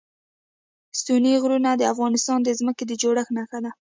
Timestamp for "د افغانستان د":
1.75-2.49